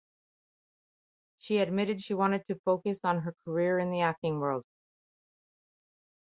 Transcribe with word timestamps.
She 1.37 1.59
admitted 1.59 1.97
that 1.97 2.01
she 2.03 2.15
wanted 2.15 2.47
to 2.47 2.59
focus 2.65 2.97
on 3.03 3.21
her 3.21 3.35
career 3.45 3.77
in 3.77 3.91
the 3.91 4.01
acting 4.01 4.39
world. 4.39 4.63